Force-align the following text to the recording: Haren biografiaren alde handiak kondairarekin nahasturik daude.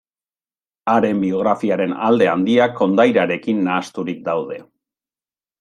Haren 0.93 1.19
biografiaren 1.25 1.93
alde 2.07 2.31
handiak 2.33 2.75
kondairarekin 2.81 3.63
nahasturik 3.71 4.29
daude. 4.33 4.63